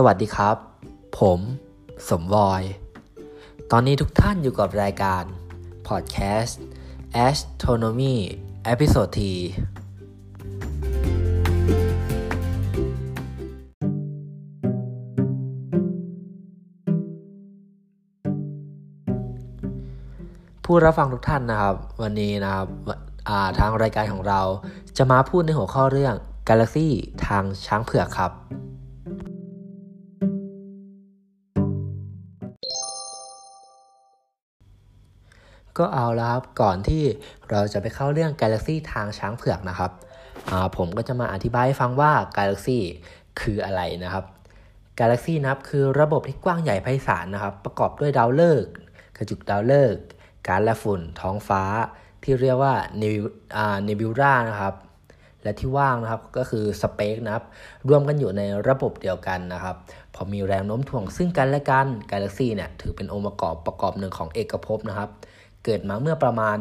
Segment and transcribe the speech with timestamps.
[0.00, 0.56] สวัสดีครับ
[1.18, 1.40] ผม
[2.08, 2.62] สมวอย
[3.70, 5.22] ตอนนี้ทุกท่านอยู่กับรายการ
[5.88, 6.54] Podcast
[7.26, 8.16] Astronomy
[8.64, 9.34] episode ที่
[20.64, 22.68] ผู้รับฟังทุกท่านนะครับ วันนี้นะครับ
[23.58, 24.40] ทางรายการของเรา
[24.96, 26.14] จะมาพูดในหัวข้อเรื่อง
[26.48, 26.88] Galaxy
[27.26, 28.32] ทางช้างเผือกครับ
[35.78, 37.02] ก็เอาแล้วครับก่อนที่
[37.50, 39.92] เราจะไปเข้าเรื่อง Galaxy ทางช้างเผือกนะครับ
[40.76, 42.78] ผมก็จะมาอธิบายให้ฟังว่า Galaxy
[43.40, 44.24] คืออะไรนะครับ
[44.98, 48.72] Galaxy นะครับคือระบบที่กว้างใหญ่ไพศาลนะครับ ประกอบด้วยดาวฤกษ์
[49.16, 50.04] กระจุกดาวฤกษ์
[50.46, 51.62] ก๊าซและฝุ่นท้องฟ้า
[52.22, 54.74] ที่เรียกว่าเนบิวรานะครับ
[55.42, 57.44] และที่ว่างนะครับก็คือสเปกนะครับ
[57.88, 59.76] รวมกันอยู่ในระบบเดียวกันนะครับ
[60.14, 65.10] พอมีแรงโน้มถ่วงซึ่งกันและกันกาแล็กซี่เนี่ยถือเป็นองค์ประกอบประกอบหนึ่งของเอกภพนะครับ
[65.70, 66.56] เกิดมาเมื่อประมาณ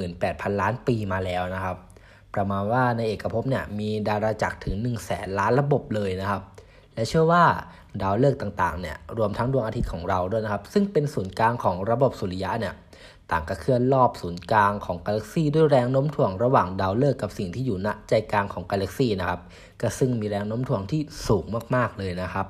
[0.00, 1.76] 18,000 ล้านปีมาแล้วนะครับ
[2.34, 6.42] ประมาณว่าในเอกภพเนี่ยมีดาราจักรถึง 1 0 0 0 0แสนล้านระบบเลยนะครับ
[6.94, 7.44] และเชื่อว่า
[8.02, 12.74] ดาวฤกษ์ต่างๆเนี่ยรวมทั้งดวงอาทิตย์ของเราด้วยนะครับ ซึ่งเป็นศูนย์กลางของระบบสุริยะเนี่ย
[13.30, 19.40] ต่างก็เคลื่อนรอบศูนย์กลางของกาแล็กซีด้วยแรงโน้มถ่วงระหว่างดาวฤกษ์กับสิ่งที่อยู่ณใจกลางของกาแล็กซีนะครับ
[19.80, 22.48] ก็ซึ่งมีแรงโน้มถ่วงที่สูงมากๆเลยนะครับ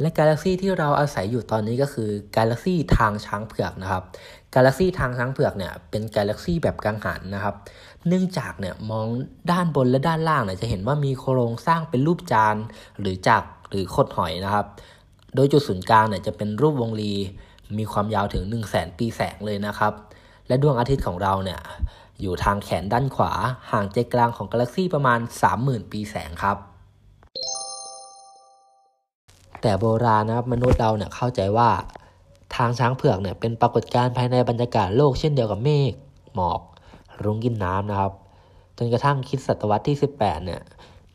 [0.00, 4.02] และกาแล็กซีที่เราอาศัยอยู่ตอนนี้ก็คือกาแล็กซีทางช้างเผือกนะครับ
[4.54, 7.54] กาแล็กซีทางช้างเผือกเนี่ยเป็นกาแล็กซีแบบกังหันนะครับ
[8.08, 9.06] เนื่องจากเนี่ยมอง
[9.50, 12.56] ด้านบนและด้านล่างเนี่ยจะเห็นว่ามีโครงสร้างเป็นรูปจาน
[13.00, 14.66] หรือจักรหรือคดหอยนะครับ
[15.34, 17.12] โดยจุดศูนย์กลางเนี่ยจะเป็นรูปวงรี
[17.78, 19.92] มีความยาวถึง 1 0 0 0 0แสนปีแสงเลยนะครับ
[20.48, 21.60] และดวงอาทิตย์ของเราเนี่ย
[22.20, 23.32] อยู่ทางแขนด้านขวา
[23.70, 25.20] ห่างใจกลางของกาแล็กซีประมาณ
[25.56, 26.58] 30,000 ปีแสงครับ
[29.62, 31.70] แต่โบราณนะครับมนุษย์เราเนี่ยเข้าใจว่า
[32.56, 35.92] ทางช้างเผือกเนี่ยเป็นปรากฏการณ์ภายในบรรยากาศโลกเช่นเดียวกับเมฆ
[36.34, 36.60] หมอก
[37.24, 38.12] รุ้งกินน้ำนะครับ
[38.78, 40.62] จนกระทั่งคริสต์ศตวรรษที่ 18 เนี่ย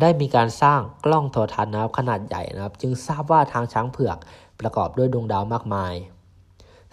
[0.00, 4.18] ได้มีการสร้างกล้องโทรทรรศน์นะครับขนาดใหญ่นะครับ จึงทราบว่าทางช้างเผือก
[4.60, 5.94] ประกอบด้วยดวงดาวมากมาย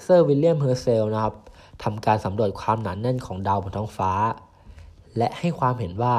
[0.02, 1.36] เซอร์วิลเลียมเฮอร์เซลนะครับ
[1.84, 4.12] ทำการสำรวจความหนาแน่นของดาวบนท้องฟ้า
[5.18, 6.16] และให้ความเห็นว่า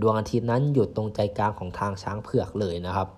[0.00, 3.08] ดวงอาทิตย์นั้นอยู่ตรงใจกลางของทางช้างเผือกเลยนะครับ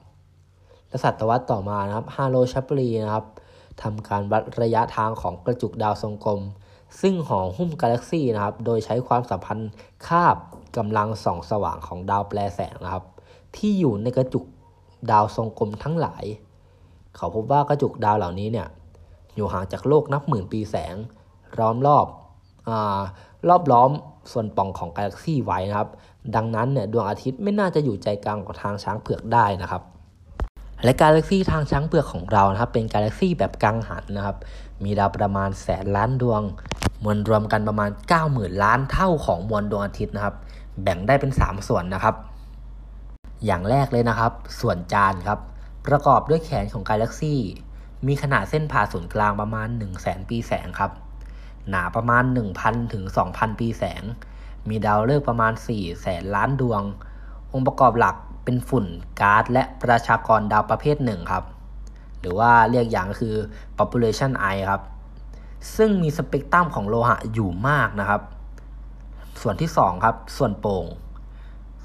[0.95, 3.27] และศตวรรษต่อมานะครับฮาโลชัปรีนะครับ
[3.83, 6.41] ทำการวัดระยะทางของกระจุกดาวทรงกลม
[7.01, 9.71] ซึ่งห่อหุ้มกาแล็กซีนะครับ โดยใช้ความสัมพันธ์
[10.07, 10.37] คาบ
[10.77, 13.05] กำลังส่องสว่างของดาวแปรแสงนะครับ
[13.57, 14.45] ที่อยู่ในกระจุก
[15.11, 16.25] ดาวทรงกลมทั้งหลาย
[17.17, 18.69] เขาพบว่ากระจุกดาวเหล่านี้เนี่ย
[19.37, 20.95] อยู่ห่างจากโลกนับหมื่นปีแสง
[21.59, 22.07] ล้อมรอบ
[22.69, 22.71] อ
[23.49, 23.91] รอบล้อม
[24.33, 25.89] ส่วนป่องของกาแล็กซีไว้นะครับ
[26.37, 29.83] ดังนั้นเนี่ยดวงอาทิตย์ไม่น่าจะอยู่ใจกลางของทางช้างเผือกได้นะครับ
[30.85, 34.37] และกาแล็กซี่ทางช้างเปลือกของเรานะครับ เป็นกาแล็กซี่แบบกังหันนะครับ
[34.85, 36.43] มีดาวประมาณแสนล้านดวง
[37.05, 37.91] มวลรวมกันประมาณ
[38.27, 40.35] 90,000 ล้านเท่าของมวลดวงอาทิตย์นะครับ
[40.83, 42.15] แบ่งได้เป็น 3 ส่วนนะครับ
[43.45, 45.39] อย่างแรกเลยนะครับ ส่วนจานครับ
[45.87, 47.41] ประกอบด้วยแขนของกาแล็กซี่
[48.07, 50.91] มีขนาดเส้นผ่าศูนย์กลางประมาณ 1 0 0 0 0แสนปีแสงครับ
[51.69, 52.25] หนาประมาณ
[52.59, 54.03] 1,000 ถึง 2,000 ปีแสง
[54.69, 56.83] มีดาวฤกษ์ประมาณ4แสนล้านดวง
[57.53, 58.87] องค์ประกอบหลัก เป็นฝุ่น
[59.21, 61.45] ก๊าซและประชากรดาวประเภทหนึ่งครับ
[62.21, 63.35] หรือว่าเรียกอย่างคือ
[63.79, 64.83] population I ครับ
[65.77, 68.23] ซึ่งมีสเปกตรัมของโลหะอยู่มากนะครับ
[69.43, 70.87] ส่วนที่2ครับ ส่วนโป่ง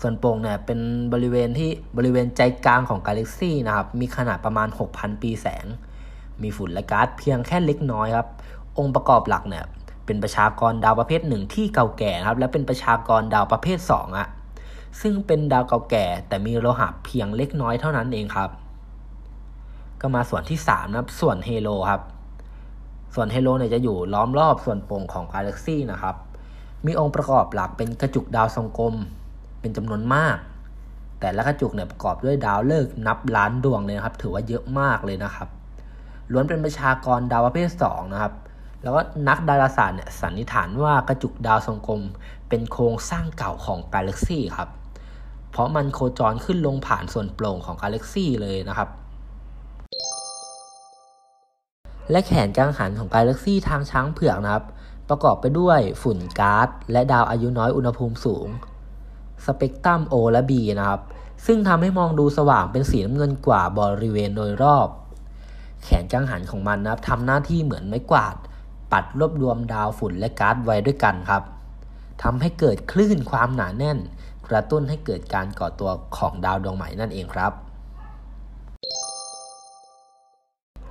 [0.01, 0.79] ส่วนโป่งเนี่ยเป็น
[1.13, 5.65] บริเวณที่บริเวณใจกลางของกาแล็กซี่นะครับ มีขนาดประมาณ 6,000 ปีแสง
[6.41, 8.27] มีฝุ่นและก๊าซเพียงแค่เล็กน้อยครับ
[8.77, 9.65] องค์ประกอบหลักเนี่ย
[10.05, 14.27] เป็นประชากรดาวประเภทหนึ่งที่เก่าแก่ครับ และเป็นประชากรดาวประเภท2อะ
[15.01, 18.49] ซึ่งเป็นดาวเก่าแก่ แต่มีโลหะเพียงเล็กน้อยเท่านั้นเองครับ
[20.01, 22.01] ก็มาส่วนที่3นะครับ ส่วนเฮโลครับ
[23.15, 26.15] ส่วนเฮโลเนี่ยจะอยู่ล้อมรอบส่วนโป่งของกาแล็กซี่นะครับ
[26.85, 28.95] มีองค์ประกอบหลักเป็นกระจุกดาวทรงกลม
[29.59, 30.37] เป็นจำนวนมาก
[31.19, 35.47] แต่ละกระจุกเนี่ยประกอบด้วยดาวฤกษ์นับล้านดวงเลยนะครับ ถือว่าเยอะมากเลยนะครับ
[36.31, 38.33] ล้วนเป็นประชากรดาวประเภท2นะครับ
[38.83, 42.01] แล้วก็นักดาราศาสตร์เนี่ยสันนิษฐานว่ากระจุกดาวทรงกลม
[42.49, 44.69] เป็นโครงสร้างเก่าของกาแล็กซี่ครับ
[45.51, 48.89] เพราะมันโคจรขึ้นลงผ่านส่วนโปร่งของกาแล็กซี่เลยนะครับ
[52.11, 54.65] และแขนกังหันของกาแล็กซี่ทางช้างเผือกนะครับ
[55.09, 58.47] ประกอบไปด้วยฝุ่นก๊าซและดาวอายุน้อยอุณหภูมิสูง
[59.45, 61.01] สเปกตรัม O และ B นะครับ
[61.45, 64.87] ซึ่งทำให้มองดูสว่างเป็นสีน้ำเงินกว่าบริเวณโดยรอบ
[65.83, 68.35] แขนกังหันของมันนะครับทำหน้าที่เหมือนไม้กวาด
[68.91, 71.43] ปัดรวบรวมดาวฝุ่นและก๊าซไว้ด้วยกันครับ
[72.23, 73.97] ทำให้เกิดคลื่นความหนาแน่น
[74.51, 77.53] กระตุ้นให้เกิดการก่อตัวของดาวดวงใหม่นั่นเองครับ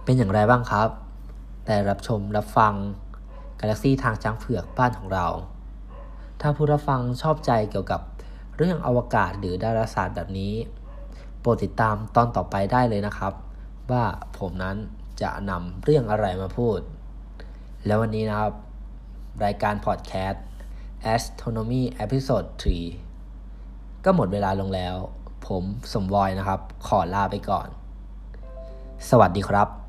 [0.04, 0.88] เป็นอย่างไรบ้างครับ
[1.64, 2.74] แต่รับชมรับฟัง
[3.60, 5.26] กาแล็กซี่ทางช้างเผือกบ้านของเรา
[6.40, 8.00] ถ้าผู้รับฟังชอบใจเกี่ยวกับ
[8.56, 10.54] เรื่องอวกาศหรือดาราศาสตร์แบบนี้
[11.40, 13.32] โปรดติดตามตอนต่อไปได้เลยนะครับ
[13.90, 14.04] ว่า
[14.38, 14.76] ผมนั้น
[15.22, 16.78] จะนำเรื่องอะไรมาพูด
[17.86, 18.52] แล้ววันนี้นะครับ
[19.44, 20.44] รายการพอดแคสต์
[21.14, 23.07] Astronomy Episode 3
[24.04, 24.96] ก็หมดเวลาลงแล้ว
[25.46, 25.62] ผม
[25.92, 27.68] สมวอยนะครับ ขอลาไปก่อน
[29.10, 29.87] สวัสดีครับ